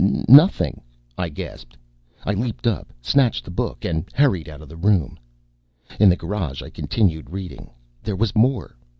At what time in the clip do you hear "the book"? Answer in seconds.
3.45-3.85